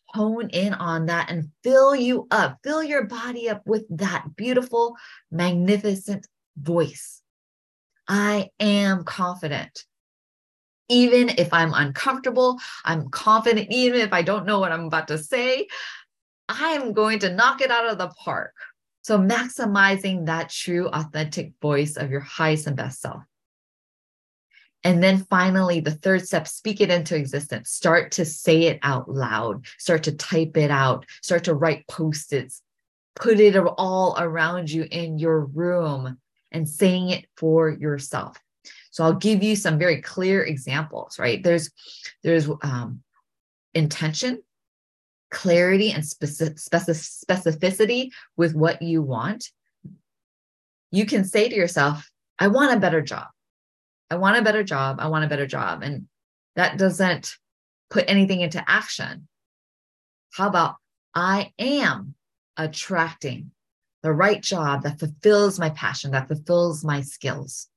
hone 0.09 0.49
in 0.51 0.75
on 0.75 1.07
that 1.07 1.31
and 1.31 1.51
fill 1.63 1.95
you 1.95 2.27
up, 2.31 2.59
fill 2.65 2.83
your 2.83 3.05
body 3.05 3.49
up 3.49 3.63
with 3.67 3.85
that 3.97 4.25
beautiful, 4.37 4.97
magnificent 5.31 6.27
voice. 6.57 7.23
I 8.09 8.49
am 8.59 9.05
confident. 9.05 9.85
Even 10.89 11.29
if 11.39 11.53
I'm 11.53 11.73
uncomfortable, 11.73 12.59
I'm 12.85 13.09
confident, 13.11 13.69
even 13.71 14.01
if 14.01 14.13
I 14.13 14.23
don't 14.23 14.47
know 14.47 14.59
what 14.59 14.73
I'm 14.73 14.87
about 14.87 15.07
to 15.09 15.19
say, 15.19 15.69
I 16.49 16.71
am 16.71 16.93
going 16.93 17.21
to 17.21 17.33
knock 17.33 17.61
it 17.61 17.71
out 17.71 17.89
of 17.89 17.99
the 17.99 18.09
park. 18.09 18.53
So, 19.03 19.19
maximizing 19.19 20.27
that 20.27 20.51
true, 20.51 20.89
authentic 20.89 21.53
voice 21.63 21.97
of 21.97 22.11
your 22.11 22.21
highest 22.21 22.67
and 22.67 22.77
best 22.77 23.01
self. 23.01 23.23
And 24.83 25.03
then 25.03 25.27
finally, 25.29 25.81
the 25.81 25.91
third 25.91 26.27
step, 26.27 26.49
speak 26.49 26.81
it 26.81 26.91
into 26.91 27.17
existence. 27.17 27.71
Start 27.71 28.13
to 28.13 28.25
say 28.25 28.65
it 28.65 28.79
out 28.83 29.11
loud, 29.11 29.67
start 29.79 30.05
to 30.05 30.13
type 30.13 30.57
it 30.57 30.71
out, 30.71 31.07
start 31.23 31.45
to 31.45 31.55
write 31.55 31.87
post 31.87 32.33
its, 32.33 32.63
put 33.15 33.41
it 33.41 33.57
all 33.57 34.17
around 34.19 34.71
you 34.71 34.87
in 34.91 35.19
your 35.19 35.45
room 35.45 36.19
and 36.51 36.69
saying 36.69 37.11
it 37.11 37.27
for 37.37 37.69
yourself. 37.69 38.39
So 38.91 39.05
I'll 39.05 39.13
give 39.13 39.43
you 39.43 39.55
some 39.55 39.79
very 39.79 40.01
clear 40.01 40.43
examples, 40.45 41.19
right? 41.19 41.43
There's, 41.43 41.71
there's 42.23 42.49
um, 42.63 43.03
intention, 43.75 44.43
clarity, 45.31 45.93
and 45.93 46.05
specific, 46.05 46.57
specificity 46.57 48.11
with 48.37 48.55
what 48.55 48.83
you 48.83 49.03
want. 49.03 49.51
You 50.91 51.07
can 51.07 51.25
say 51.25 51.49
to 51.49 51.55
yourself, 51.55 52.11
I 52.39 52.49
want 52.49 52.73
a 52.73 52.81
better 52.81 53.01
job. 53.01 53.29
I 54.11 54.17
want 54.17 54.39
a 54.39 54.43
better 54.43 54.65
job. 54.65 54.97
I 54.99 55.09
want 55.09 55.25
a 55.25 55.29
better 55.29 55.47
job. 55.47 55.83
And 55.83 56.09
that 56.57 56.79
doesn't 56.79 57.37
put 57.91 58.05
anything 58.09 58.41
into 58.41 58.65
action. 58.69 59.29
How 60.33 60.49
about 60.49 60.77
I 61.15 61.53
am 61.59 62.15
attracting 62.57 63.53
the 64.03 64.13
right 64.13 64.43
job 64.43 64.83
that 64.83 64.99
fulfills 64.99 65.59
my 65.59 65.71
passion, 65.71 66.11
that 66.13 66.29
fulfills 66.29 66.85
my 66.85 67.03
skills? 67.03 67.69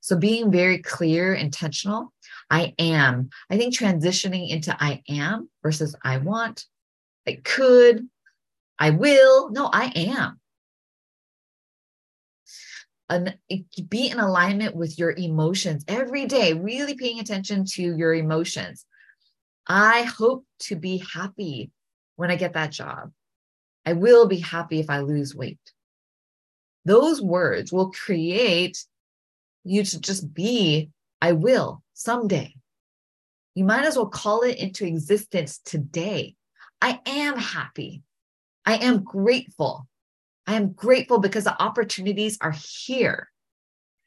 So 0.00 0.16
being 0.16 0.52
very 0.52 0.78
clear, 0.78 1.34
intentional, 1.34 2.12
I 2.50 2.74
am. 2.78 3.30
I 3.50 3.56
think 3.56 3.74
transitioning 3.74 4.50
into 4.50 4.76
I 4.78 5.02
am 5.08 5.48
versus 5.62 5.96
I 6.02 6.18
want, 6.18 6.66
I 7.26 7.40
could, 7.42 8.06
I 8.78 8.90
will. 8.90 9.50
No, 9.50 9.70
I 9.72 9.92
am 9.94 10.40
an, 13.08 13.34
be 13.88 14.08
in 14.08 14.18
alignment 14.18 14.74
with 14.74 14.98
your 14.98 15.12
emotions 15.12 15.84
every 15.88 16.26
day, 16.26 16.52
really 16.52 16.94
paying 16.94 17.20
attention 17.20 17.64
to 17.64 17.82
your 17.82 18.14
emotions. 18.14 18.84
I 19.66 20.02
hope 20.02 20.44
to 20.60 20.76
be 20.76 21.02
happy 21.12 21.70
when 22.16 22.30
I 22.30 22.36
get 22.36 22.54
that 22.54 22.72
job. 22.72 23.12
I 23.86 23.92
will 23.94 24.26
be 24.26 24.38
happy 24.38 24.80
if 24.80 24.88
I 24.88 25.00
lose 25.00 25.34
weight. 25.34 25.60
Those 26.84 27.20
words 27.20 27.72
will 27.72 27.90
create 27.90 28.84
you 29.64 29.84
to 29.84 30.00
just 30.00 30.32
be, 30.32 30.90
I 31.20 31.32
will 31.32 31.82
someday. 31.94 32.54
You 33.54 33.64
might 33.64 33.84
as 33.84 33.96
well 33.96 34.08
call 34.08 34.42
it 34.42 34.58
into 34.58 34.86
existence 34.86 35.60
today. 35.64 36.34
I 36.80 37.00
am 37.06 37.36
happy. 37.38 38.02
I 38.66 38.76
am 38.76 39.02
grateful. 39.02 39.86
I 40.46 40.54
am 40.54 40.72
grateful 40.72 41.18
because 41.18 41.44
the 41.44 41.62
opportunities 41.62 42.38
are 42.40 42.54
here. 42.86 43.30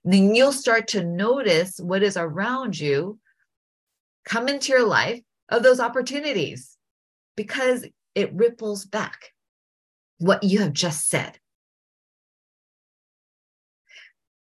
And 0.03 0.13
then 0.13 0.35
you'll 0.35 0.53
start 0.53 0.87
to 0.89 1.03
notice 1.03 1.79
what 1.79 2.03
is 2.03 2.17
around 2.17 2.79
you 2.79 3.19
come 4.25 4.47
into 4.47 4.71
your 4.71 4.85
life 4.85 5.21
of 5.49 5.63
those 5.63 5.79
opportunities 5.79 6.77
because 7.35 7.85
it 8.13 8.33
ripples 8.33 8.85
back 8.85 9.31
what 10.19 10.43
you 10.43 10.59
have 10.59 10.73
just 10.73 11.07
said. 11.09 11.39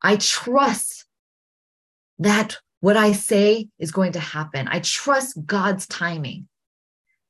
I 0.01 0.17
trust 0.17 1.05
that 2.19 2.57
what 2.79 2.97
I 2.97 3.11
say 3.11 3.69
is 3.79 3.91
going 3.91 4.13
to 4.13 4.19
happen. 4.19 4.67
I 4.67 4.79
trust 4.79 5.45
God's 5.45 5.87
timing. 5.87 6.47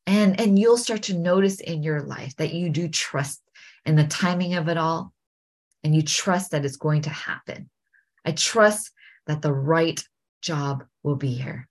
And, 0.07 0.39
and 0.39 0.57
you'll 0.57 0.77
start 0.77 1.03
to 1.03 1.17
notice 1.17 1.59
in 1.59 1.83
your 1.83 2.01
life 2.01 2.35
that 2.37 2.53
you 2.53 2.69
do 2.69 2.87
trust 2.87 3.41
in 3.85 3.95
the 3.95 4.05
timing 4.05 4.55
of 4.55 4.67
it 4.67 4.77
all. 4.77 5.13
And 5.83 5.95
you 5.95 6.01
trust 6.01 6.51
that 6.51 6.65
it's 6.65 6.77
going 6.77 7.03
to 7.03 7.09
happen. 7.09 7.69
I 8.23 8.31
trust 8.31 8.91
that 9.27 9.41
the 9.41 9.53
right 9.53 10.03
job 10.41 10.83
will 11.03 11.15
be 11.15 11.33
here. 11.33 11.67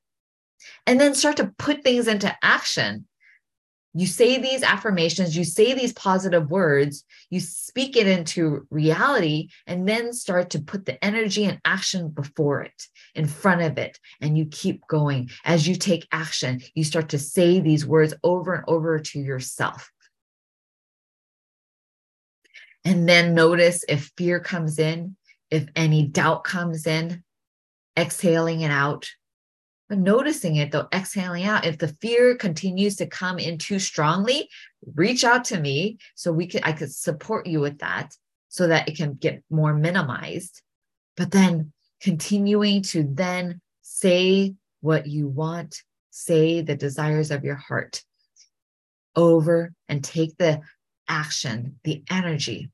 And 0.86 1.00
then 1.00 1.14
start 1.14 1.36
to 1.38 1.52
put 1.58 1.82
things 1.82 2.08
into 2.08 2.34
action. 2.42 3.06
You 3.92 4.06
say 4.06 4.38
these 4.38 4.62
affirmations, 4.62 5.36
you 5.36 5.42
say 5.42 5.74
these 5.74 5.92
positive 5.92 6.48
words, 6.48 7.04
you 7.28 7.40
speak 7.40 7.96
it 7.96 8.06
into 8.06 8.66
reality, 8.70 9.48
and 9.66 9.88
then 9.88 10.12
start 10.12 10.50
to 10.50 10.60
put 10.60 10.86
the 10.86 11.02
energy 11.04 11.44
and 11.44 11.60
action 11.64 12.08
before 12.08 12.62
it, 12.62 12.86
in 13.16 13.26
front 13.26 13.62
of 13.62 13.78
it. 13.78 13.98
And 14.20 14.38
you 14.38 14.46
keep 14.46 14.86
going. 14.86 15.30
As 15.44 15.66
you 15.66 15.74
take 15.74 16.06
action, 16.12 16.60
you 16.74 16.84
start 16.84 17.08
to 17.08 17.18
say 17.18 17.58
these 17.58 17.84
words 17.84 18.14
over 18.22 18.54
and 18.54 18.64
over 18.68 19.00
to 19.00 19.18
yourself. 19.18 19.90
And 22.84 23.08
then 23.08 23.34
notice 23.34 23.84
if 23.88 24.12
fear 24.16 24.38
comes 24.38 24.78
in, 24.78 25.16
if 25.50 25.66
any 25.74 26.06
doubt 26.06 26.44
comes 26.44 26.86
in, 26.86 27.24
exhaling 27.98 28.60
it 28.60 28.70
out. 28.70 29.10
Noticing 29.90 30.56
it 30.56 30.70
though, 30.70 30.86
exhaling 30.92 31.44
out. 31.44 31.66
If 31.66 31.78
the 31.78 31.88
fear 32.00 32.36
continues 32.36 32.94
to 32.96 33.06
come 33.06 33.40
in 33.40 33.58
too 33.58 33.80
strongly, 33.80 34.48
reach 34.94 35.24
out 35.24 35.44
to 35.46 35.60
me 35.60 35.98
so 36.14 36.32
we 36.32 36.46
could 36.46 36.60
I 36.64 36.72
could 36.72 36.94
support 36.94 37.46
you 37.46 37.60
with 37.60 37.78
that 37.80 38.14
so 38.48 38.68
that 38.68 38.88
it 38.88 38.96
can 38.96 39.14
get 39.14 39.42
more 39.50 39.74
minimized. 39.74 40.62
But 41.16 41.32
then 41.32 41.72
continuing 42.00 42.82
to 42.82 43.02
then 43.02 43.60
say 43.82 44.54
what 44.80 45.06
you 45.06 45.26
want, 45.26 45.82
say 46.10 46.60
the 46.60 46.76
desires 46.76 47.32
of 47.32 47.44
your 47.44 47.56
heart 47.56 48.02
over 49.16 49.72
and 49.88 50.04
take 50.04 50.36
the 50.36 50.60
action, 51.08 51.80
the 51.82 52.04
energy. 52.08 52.70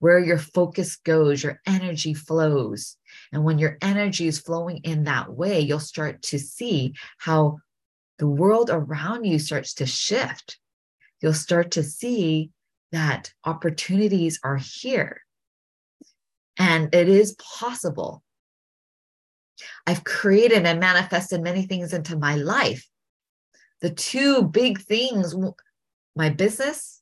Where 0.00 0.18
your 0.18 0.38
focus 0.38 0.96
goes, 0.96 1.42
your 1.42 1.60
energy 1.66 2.14
flows. 2.14 2.96
And 3.32 3.44
when 3.44 3.58
your 3.58 3.78
energy 3.80 4.26
is 4.26 4.38
flowing 4.38 4.78
in 4.78 5.04
that 5.04 5.32
way, 5.32 5.60
you'll 5.60 5.78
start 5.78 6.22
to 6.22 6.38
see 6.38 6.94
how 7.18 7.58
the 8.18 8.26
world 8.26 8.70
around 8.70 9.24
you 9.24 9.38
starts 9.38 9.74
to 9.74 9.86
shift. 9.86 10.58
You'll 11.22 11.32
start 11.34 11.70
to 11.72 11.82
see 11.82 12.50
that 12.92 13.32
opportunities 13.44 14.40
are 14.42 14.58
here 14.58 15.22
and 16.60 16.94
it 16.94 17.08
is 17.08 17.34
possible. 17.36 18.22
I've 19.86 20.04
created 20.04 20.66
and 20.66 20.78
manifested 20.78 21.42
many 21.42 21.62
things 21.62 21.94
into 21.94 22.18
my 22.18 22.36
life. 22.36 22.86
The 23.80 23.90
two 23.90 24.42
big 24.42 24.78
things 24.78 25.34
my 26.14 26.28
business 26.28 27.00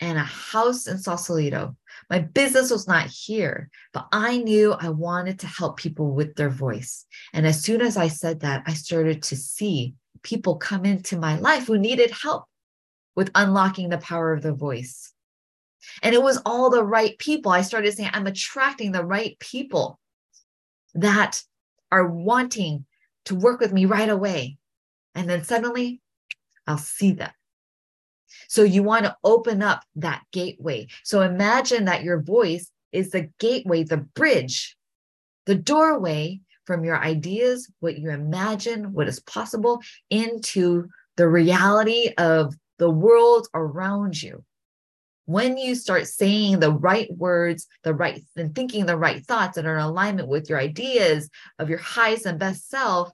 and 0.00 0.18
a 0.18 0.22
house 0.22 0.86
in 0.86 0.98
Sausalito. 0.98 1.76
My 2.10 2.18
business 2.18 2.70
was 2.70 2.88
not 2.88 3.06
here, 3.06 3.70
but 3.92 4.06
I 4.12 4.38
knew 4.38 4.72
I 4.72 4.88
wanted 4.88 5.38
to 5.40 5.46
help 5.46 5.76
people 5.76 6.12
with 6.12 6.34
their 6.34 6.50
voice. 6.50 7.06
And 7.32 7.46
as 7.46 7.62
soon 7.62 7.80
as 7.80 7.96
I 7.96 8.08
said 8.08 8.40
that, 8.40 8.64
I 8.66 8.74
started 8.74 9.22
to 9.24 9.36
see 9.36 9.94
people 10.22 10.56
come 10.56 10.84
into 10.84 11.16
my 11.16 11.38
life 11.38 11.66
who 11.66 11.78
needed 11.78 12.10
help 12.10 12.44
with 13.14 13.30
unlocking 13.34 13.88
the 13.88 13.98
power 13.98 14.32
of 14.32 14.42
their 14.42 14.54
voice. 14.54 15.12
And 16.02 16.14
it 16.14 16.22
was 16.22 16.40
all 16.44 16.70
the 16.70 16.82
right 16.84 17.16
people. 17.18 17.52
I 17.52 17.62
started 17.62 17.94
saying, 17.94 18.10
I'm 18.12 18.26
attracting 18.26 18.92
the 18.92 19.04
right 19.04 19.38
people 19.38 20.00
that 20.94 21.42
are 21.92 22.06
wanting 22.06 22.86
to 23.26 23.34
work 23.34 23.60
with 23.60 23.72
me 23.72 23.84
right 23.84 24.08
away. 24.08 24.58
And 25.14 25.28
then 25.28 25.44
suddenly 25.44 26.00
I'll 26.66 26.78
see 26.78 27.12
them 27.12 27.30
so 28.54 28.62
you 28.62 28.84
want 28.84 29.04
to 29.04 29.16
open 29.24 29.64
up 29.64 29.82
that 29.96 30.22
gateway. 30.30 30.86
So 31.02 31.22
imagine 31.22 31.86
that 31.86 32.04
your 32.04 32.22
voice 32.22 32.70
is 32.92 33.10
the 33.10 33.28
gateway, 33.40 33.82
the 33.82 33.96
bridge, 33.96 34.76
the 35.46 35.56
doorway 35.56 36.38
from 36.64 36.84
your 36.84 36.96
ideas, 36.96 37.68
what 37.80 37.98
you 37.98 38.10
imagine, 38.10 38.92
what 38.92 39.08
is 39.08 39.18
possible, 39.18 39.82
into 40.08 40.86
the 41.16 41.28
reality 41.28 42.12
of 42.16 42.54
the 42.78 42.88
world 42.88 43.48
around 43.54 44.22
you. 44.22 44.44
When 45.24 45.56
you 45.56 45.74
start 45.74 46.06
saying 46.06 46.60
the 46.60 46.70
right 46.70 47.10
words, 47.10 47.66
the 47.82 47.92
right 47.92 48.22
and 48.36 48.54
thinking 48.54 48.86
the 48.86 48.96
right 48.96 49.26
thoughts 49.26 49.56
that 49.56 49.66
are 49.66 49.78
in 49.78 49.82
alignment 49.82 50.28
with 50.28 50.48
your 50.48 50.60
ideas 50.60 51.28
of 51.58 51.68
your 51.68 51.80
highest 51.80 52.24
and 52.24 52.38
best 52.38 52.70
self, 52.70 53.10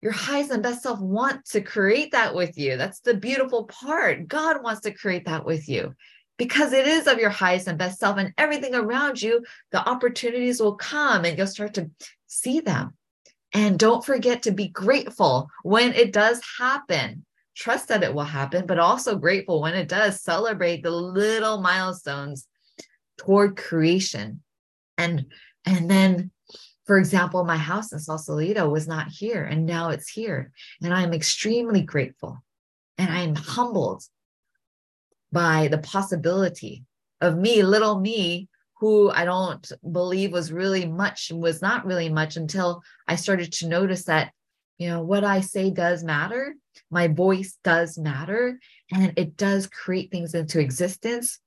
your 0.00 0.12
highest 0.12 0.50
and 0.50 0.62
best 0.62 0.82
self 0.82 1.00
want 1.00 1.44
to 1.46 1.60
create 1.60 2.12
that 2.12 2.34
with 2.34 2.56
you. 2.56 2.76
That's 2.76 3.00
the 3.00 3.14
beautiful 3.14 3.64
part. 3.64 4.28
God 4.28 4.62
wants 4.62 4.82
to 4.82 4.92
create 4.92 5.26
that 5.26 5.44
with 5.44 5.68
you 5.68 5.94
because 6.38 6.72
it 6.72 6.86
is 6.86 7.06
of 7.06 7.18
your 7.18 7.30
highest 7.30 7.66
and 7.66 7.76
best 7.76 7.98
self, 7.98 8.16
and 8.16 8.32
everything 8.38 8.74
around 8.74 9.20
you, 9.20 9.44
the 9.72 9.86
opportunities 9.86 10.60
will 10.60 10.76
come 10.76 11.24
and 11.24 11.36
you'll 11.36 11.48
start 11.48 11.74
to 11.74 11.90
see 12.28 12.60
them. 12.60 12.94
And 13.52 13.78
don't 13.78 14.04
forget 14.04 14.42
to 14.42 14.52
be 14.52 14.68
grateful 14.68 15.50
when 15.62 15.92
it 15.94 16.12
does 16.12 16.40
happen. 16.58 17.24
Trust 17.56 17.88
that 17.88 18.04
it 18.04 18.14
will 18.14 18.22
happen, 18.22 18.66
but 18.66 18.78
also 18.78 19.16
grateful 19.16 19.60
when 19.60 19.74
it 19.74 19.88
does. 19.88 20.22
Celebrate 20.22 20.82
the 20.82 20.92
little 20.92 21.60
milestones 21.60 22.46
toward 23.16 23.56
creation. 23.56 24.42
And 24.96 25.26
and 25.66 25.90
then 25.90 26.30
For 26.88 26.96
example, 26.96 27.44
my 27.44 27.58
house 27.58 27.92
in 27.92 27.98
Sausalito 27.98 28.66
was 28.66 28.88
not 28.88 29.08
here, 29.08 29.44
and 29.44 29.66
now 29.66 29.90
it's 29.90 30.08
here. 30.08 30.52
And 30.82 30.94
I'm 30.94 31.12
extremely 31.12 31.82
grateful. 31.82 32.42
And 32.96 33.12
I'm 33.12 33.34
humbled 33.34 34.02
by 35.30 35.68
the 35.68 35.78
possibility 35.78 36.86
of 37.20 37.36
me, 37.36 37.62
little 37.62 38.00
me, 38.00 38.48
who 38.80 39.10
I 39.10 39.26
don't 39.26 39.70
believe 39.92 40.32
was 40.32 40.50
really 40.50 40.86
much, 40.86 41.30
was 41.30 41.60
not 41.60 41.84
really 41.84 42.08
much 42.08 42.36
until 42.36 42.82
I 43.06 43.16
started 43.16 43.52
to 43.54 43.68
notice 43.68 44.04
that, 44.04 44.32
you 44.78 44.88
know, 44.88 45.02
what 45.02 45.24
I 45.24 45.42
say 45.42 45.70
does 45.70 46.02
matter. 46.02 46.54
My 46.90 47.08
voice 47.08 47.58
does 47.62 47.98
matter, 47.98 48.58
and 48.90 49.12
it 49.16 49.36
does 49.36 49.66
create 49.66 50.10
things 50.10 50.32
into 50.32 50.58
existence. 50.58 51.38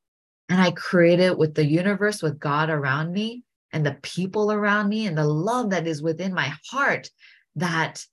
And 0.50 0.62
I 0.62 0.70
create 0.70 1.20
it 1.20 1.36
with 1.36 1.56
the 1.56 1.66
universe, 1.66 2.22
with 2.22 2.40
God 2.40 2.70
around 2.70 3.12
me, 3.12 3.44
and 3.74 3.86
the 3.86 3.98
people 4.02 4.52
around 4.52 4.90
me, 4.90 5.08
and 5.08 5.18
the 5.18 5.26
love 5.26 5.70
that 5.70 5.88
is 5.88 6.02
within 6.02 6.34
my 6.34 6.54
heart 6.70 7.10
that 7.56 8.06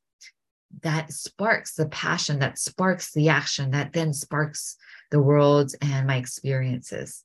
that 0.82 1.12
sparks 1.12 1.74
the 1.74 1.88
passion, 1.88 2.38
that 2.40 2.58
sparks 2.58 3.12
the 3.12 3.28
action, 3.28 3.70
that 3.70 3.92
then 3.92 4.12
sparks 4.12 4.76
the 5.10 5.20
world 5.20 5.72
and 5.80 6.06
my 6.06 6.16
experiences. 6.16 7.24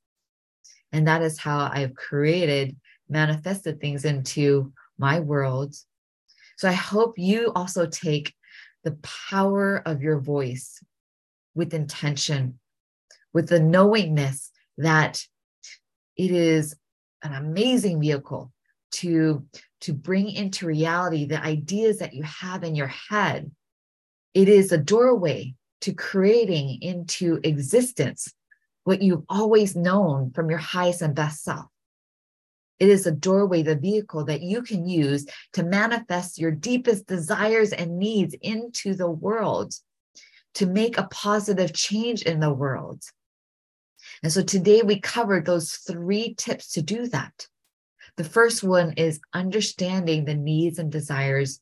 And 0.92 1.08
that 1.08 1.22
is 1.22 1.40
how 1.40 1.70
I've 1.72 1.96
created, 1.96 2.76
manifested 3.10 3.82
things 3.82 4.06
into 4.06 4.72
my 4.98 5.20
world. 5.20 5.76
So 6.58 6.70
I 6.70 6.74
hope 6.74 7.18
you 7.18 7.52
also 7.56 7.86
take 7.86 8.34
the 8.84 8.98
power 9.30 9.82
of 9.86 10.02
your 10.02 10.20
voice 10.20 10.82
with 11.56 11.74
intention, 11.74 12.60
with 13.34 13.50
the 13.50 13.60
knowingness 13.60 14.52
that 14.78 15.26
it 16.16 16.32
is 16.32 16.76
an 17.24 17.34
amazing 17.34 18.00
vehicle 18.00 18.52
to, 18.92 19.46
to 19.82 19.94
bring 19.94 20.30
into 20.30 20.68
reality 20.68 21.26
the 21.26 21.44
ideas 21.44 22.00
that 22.00 22.14
you 22.14 22.24
have 22.24 22.64
in 22.64 22.76
your 22.76 22.92
head. 23.10 23.50
It 24.34 24.50
is 24.50 24.72
a 24.72 24.78
doorway 24.78 25.56
to 25.82 25.94
creating 25.94 26.82
into 26.82 27.40
existence 27.44 28.34
what 28.84 29.02
you've 29.02 29.24
always 29.30 29.76
known 29.76 30.32
from 30.32 30.50
your 30.50 30.60
highest 30.60 31.02
and 31.02 31.16
best 31.16 31.44
self. 31.44 31.66
It 32.80 32.90
is 32.90 33.08
a 33.08 33.12
doorway, 33.12 33.62
the 33.62 33.76
vehicle 33.76 34.26
that 34.26 34.42
you 34.42 34.62
can 34.62 34.88
use 34.88 35.26
to 35.54 35.64
manifest 35.64 36.38
your 36.38 36.52
deepest 36.52 37.08
desires 37.08 37.72
and 37.72 37.98
needs 37.98 38.36
into 38.42 38.94
the 38.94 39.10
world, 39.10 39.74
to 40.56 40.66
make 40.66 40.98
a 40.98 41.08
positive 41.10 41.74
change 41.74 42.24
in 42.24 42.40
the 42.40 42.54
world. 42.54 43.02
And 44.24 44.32
so 44.32 44.42
today 44.42 44.82
we 44.82 45.00
covered 45.00 45.46
those 45.46 45.74
three 45.74 46.34
tips 46.36 46.70
to 46.74 46.82
do 46.82 47.08
that. 47.08 47.48
The 48.16 48.24
first 48.24 48.64
one 48.64 48.94
is 48.94 49.20
understanding 49.34 50.26
the 50.26 50.36
needs 50.36 50.80
and 50.80 50.92
desires 50.92 51.60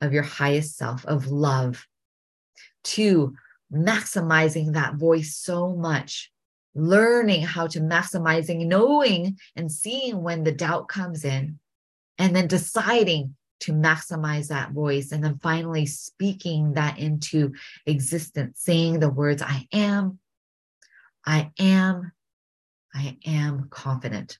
of 0.00 0.12
your 0.12 0.22
highest 0.22 0.76
self, 0.76 1.04
of 1.06 1.28
love. 1.28 1.86
Two, 2.84 3.34
maximizing 3.72 4.74
that 4.74 4.96
voice 4.96 5.34
so 5.36 5.74
much 5.74 6.32
learning 6.74 7.42
how 7.42 7.66
to 7.66 7.80
maximizing, 7.80 8.66
knowing 8.66 9.38
and 9.56 9.70
seeing 9.70 10.22
when 10.22 10.44
the 10.44 10.52
doubt 10.52 10.88
comes 10.88 11.24
in, 11.24 11.58
and 12.18 12.34
then 12.34 12.46
deciding 12.46 13.36
to 13.60 13.72
maximize 13.72 14.48
that 14.48 14.72
voice. 14.72 15.12
And 15.12 15.22
then 15.22 15.38
finally 15.38 15.86
speaking 15.86 16.72
that 16.74 16.98
into 16.98 17.52
existence, 17.86 18.60
saying 18.60 19.00
the 19.00 19.10
words, 19.10 19.42
I 19.42 19.66
am, 19.72 20.18
I 21.26 21.50
am, 21.58 22.12
I 22.94 23.16
am 23.26 23.68
confident. 23.70 24.38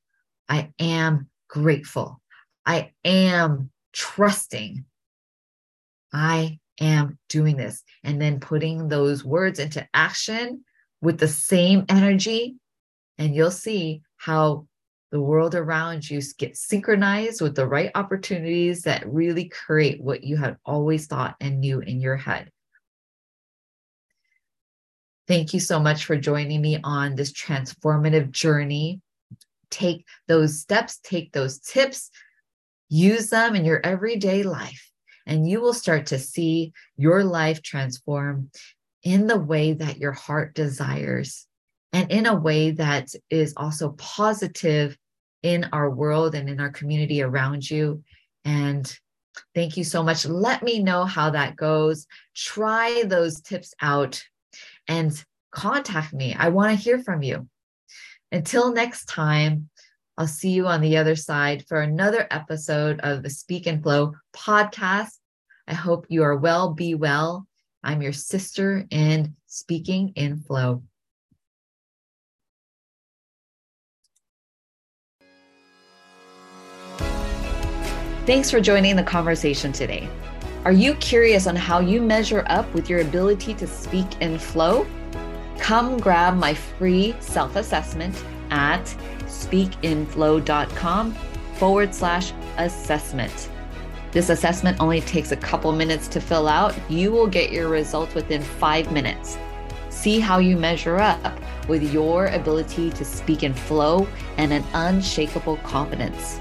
I 0.48 0.72
am 0.78 1.28
grateful. 1.48 2.20
I 2.66 2.92
am 3.04 3.70
trusting. 3.92 4.84
I 6.12 6.58
am 6.80 7.18
doing 7.28 7.56
this. 7.56 7.82
And 8.04 8.20
then 8.20 8.40
putting 8.40 8.88
those 8.88 9.24
words 9.24 9.58
into 9.58 9.86
action 9.94 10.64
with 11.00 11.18
the 11.18 11.28
same 11.28 11.84
energy, 11.88 12.56
and 13.18 13.34
you'll 13.34 13.50
see 13.50 14.02
how 14.16 14.66
the 15.10 15.20
world 15.20 15.54
around 15.54 16.08
you 16.08 16.22
gets 16.38 16.66
synchronized 16.66 17.42
with 17.42 17.54
the 17.54 17.66
right 17.66 17.90
opportunities 17.94 18.82
that 18.82 19.06
really 19.06 19.48
create 19.48 20.00
what 20.00 20.24
you 20.24 20.36
had 20.36 20.56
always 20.64 21.06
thought 21.06 21.36
and 21.40 21.60
knew 21.60 21.80
in 21.80 22.00
your 22.00 22.16
head. 22.16 22.50
Thank 25.28 25.54
you 25.54 25.60
so 25.60 25.78
much 25.78 26.04
for 26.04 26.16
joining 26.16 26.60
me 26.60 26.78
on 26.82 27.14
this 27.14 27.32
transformative 27.32 28.30
journey. 28.30 29.00
Take 29.70 30.04
those 30.26 30.60
steps, 30.60 30.98
take 31.02 31.32
those 31.32 31.58
tips, 31.60 32.10
use 32.88 33.30
them 33.30 33.54
in 33.54 33.64
your 33.64 33.80
everyday 33.84 34.42
life, 34.42 34.90
and 35.26 35.48
you 35.48 35.60
will 35.60 35.74
start 35.74 36.06
to 36.06 36.18
see 36.18 36.72
your 36.96 37.22
life 37.22 37.62
transform 37.62 38.50
in 39.04 39.26
the 39.26 39.38
way 39.38 39.72
that 39.72 39.98
your 39.98 40.12
heart 40.12 40.54
desires 40.54 41.46
and 41.92 42.10
in 42.10 42.26
a 42.26 42.34
way 42.34 42.72
that 42.72 43.08
is 43.30 43.54
also 43.56 43.90
positive 43.90 44.96
in 45.42 45.68
our 45.72 45.90
world 45.90 46.34
and 46.34 46.48
in 46.48 46.60
our 46.60 46.70
community 46.70 47.22
around 47.22 47.68
you. 47.68 48.02
And 48.44 48.92
thank 49.54 49.76
you 49.76 49.84
so 49.84 50.02
much. 50.02 50.26
Let 50.26 50.62
me 50.62 50.82
know 50.82 51.04
how 51.04 51.30
that 51.30 51.56
goes. 51.56 52.06
Try 52.34 53.04
those 53.06 53.40
tips 53.40 53.74
out 53.80 54.22
and 54.88 55.12
contact 55.50 56.12
me. 56.12 56.34
I 56.34 56.48
want 56.48 56.70
to 56.70 56.82
hear 56.82 56.98
from 56.98 57.22
you. 57.22 57.48
Until 58.30 58.72
next 58.72 59.06
time, 59.06 59.68
I'll 60.16 60.26
see 60.26 60.50
you 60.50 60.66
on 60.66 60.80
the 60.80 60.96
other 60.96 61.16
side 61.16 61.64
for 61.66 61.80
another 61.80 62.26
episode 62.30 63.00
of 63.00 63.22
the 63.22 63.30
Speak 63.30 63.66
in 63.66 63.82
Flow 63.82 64.14
podcast. 64.34 65.12
I 65.66 65.74
hope 65.74 66.06
you 66.08 66.22
are 66.22 66.36
well, 66.36 66.72
be 66.72 66.94
well, 66.94 67.46
I'm 67.82 68.02
your 68.02 68.12
sister 68.12 68.86
in 68.90 69.36
speaking 69.46 70.12
in 70.16 70.40
flow. 70.40 70.82
Thanks 78.24 78.50
for 78.50 78.60
joining 78.60 78.94
the 78.94 79.02
conversation 79.02 79.72
today. 79.72 80.08
Are 80.64 80.70
you 80.72 80.94
curious 80.94 81.48
on 81.48 81.56
how 81.56 81.80
you 81.80 82.00
measure 82.00 82.44
up 82.46 82.72
with 82.72 82.88
your 82.88 83.00
ability 83.00 83.52
to 83.54 83.66
speak 83.66 84.06
in 84.20 84.38
flow? 84.38 84.86
Come 85.58 85.98
grab 85.98 86.36
my 86.36 86.54
free 86.54 87.16
self 87.18 87.56
assessment 87.56 88.14
at 88.50 88.84
speakinflow.com 89.24 91.14
forward 91.54 91.92
slash 91.92 92.32
assessment. 92.58 93.50
This 94.12 94.28
assessment 94.28 94.78
only 94.78 95.00
takes 95.00 95.32
a 95.32 95.36
couple 95.36 95.72
minutes 95.72 96.06
to 96.08 96.20
fill 96.20 96.46
out. 96.46 96.78
You 96.88 97.10
will 97.10 97.26
get 97.26 97.50
your 97.50 97.68
results 97.68 98.14
within 98.14 98.40
five 98.40 98.92
minutes. 98.92 99.38
See 99.90 100.20
how 100.20 100.38
you 100.38 100.56
measure 100.56 100.98
up 100.98 101.40
with 101.66 101.92
your 101.92 102.26
ability 102.26 102.90
to 102.90 103.04
speak 103.04 103.42
in 103.42 103.52
flow 103.52 104.06
and 104.36 104.52
an 104.52 104.64
unshakable 104.74 105.56
confidence. 105.64 106.38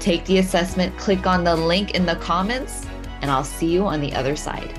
Take 0.00 0.24
the 0.24 0.38
assessment, 0.38 0.98
click 0.98 1.28
on 1.28 1.44
the 1.44 1.54
link 1.54 1.94
in 1.94 2.06
the 2.06 2.16
comments, 2.16 2.86
and 3.26 3.32
I'll 3.32 3.42
see 3.42 3.66
you 3.66 3.84
on 3.84 4.00
the 4.00 4.14
other 4.14 4.36
side. 4.36 4.72